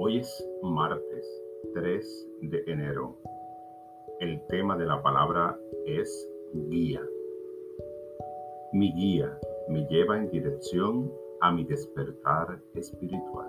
[0.00, 1.42] Hoy es martes
[1.74, 3.16] 3 de enero.
[4.20, 6.30] El tema de la palabra es
[6.68, 7.02] guía.
[8.72, 9.36] Mi guía
[9.68, 13.48] me lleva en dirección a mi despertar espiritual.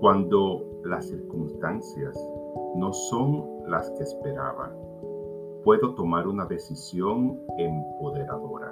[0.00, 2.18] Cuando las circunstancias
[2.76, 4.74] no son las que esperaba,
[5.62, 8.70] puedo tomar una decisión empoderadora.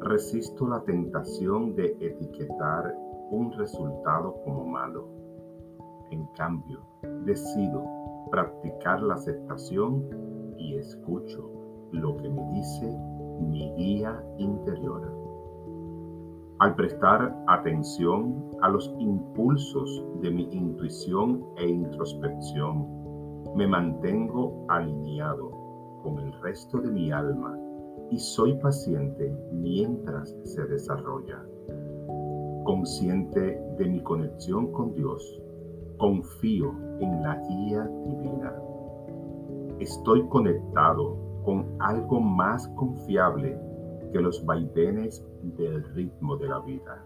[0.00, 2.96] Resisto la tentación de etiquetar
[3.30, 5.08] un resultado como malo.
[6.10, 6.80] En cambio,
[7.24, 7.84] decido
[8.30, 10.04] practicar la aceptación
[10.58, 11.50] y escucho
[11.92, 12.96] lo que me dice
[13.40, 15.12] mi guía interior.
[16.58, 22.86] Al prestar atención a los impulsos de mi intuición e introspección,
[23.54, 25.50] me mantengo alineado
[26.02, 27.58] con el resto de mi alma
[28.10, 31.44] y soy paciente mientras se desarrolla
[32.66, 35.40] consciente de mi conexión con Dios,
[35.98, 38.52] confío en la guía divina.
[39.78, 43.56] Estoy conectado con algo más confiable
[44.12, 47.04] que los vaivenes del ritmo de la vida.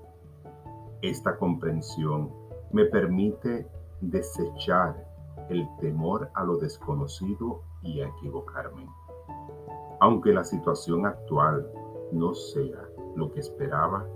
[1.02, 2.32] Esta comprensión
[2.72, 3.68] me permite
[4.00, 5.06] desechar
[5.50, 8.86] el temor a lo desconocido y a equivocarme.
[10.00, 11.70] Aunque la situación actual
[12.12, 14.06] no sea lo que esperaba,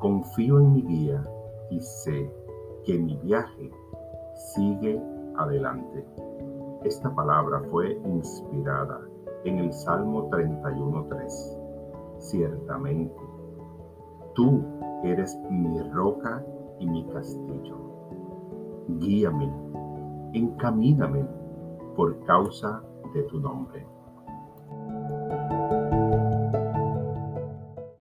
[0.00, 1.22] Confío en mi guía
[1.68, 2.32] y sé
[2.84, 3.70] que mi viaje
[4.54, 4.98] sigue
[5.36, 6.06] adelante.
[6.84, 8.98] Esta palabra fue inspirada
[9.44, 12.18] en el Salmo 31.3.
[12.18, 13.20] Ciertamente,
[14.34, 14.62] tú
[15.04, 16.42] eres mi roca
[16.78, 17.76] y mi castillo.
[19.00, 19.52] Guíame,
[20.32, 21.26] encamíname
[21.94, 23.86] por causa de tu nombre.